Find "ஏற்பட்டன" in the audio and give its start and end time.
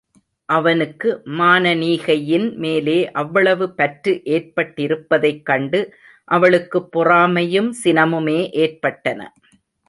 8.59-9.19